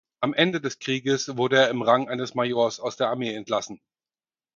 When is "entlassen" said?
3.35-3.79